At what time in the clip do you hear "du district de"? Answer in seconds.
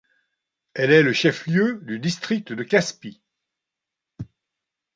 1.85-2.63